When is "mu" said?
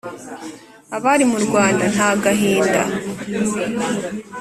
1.31-1.39